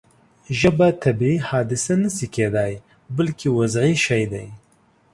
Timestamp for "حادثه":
1.49-1.93